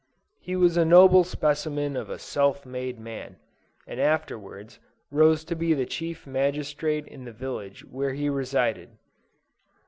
[0.39, 3.35] He was a noble specimen of a self made man,
[3.85, 4.79] and afterwards
[5.11, 8.97] rose to be the chief magistrate in the village where he resided.